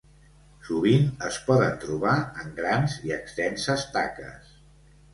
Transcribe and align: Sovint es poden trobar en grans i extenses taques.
Sovint 0.69 1.05
es 1.27 1.37
poden 1.51 1.77
trobar 1.85 2.15
en 2.23 2.51
grans 2.63 2.99
i 3.11 3.17
extenses 3.21 3.89
taques. 3.97 4.53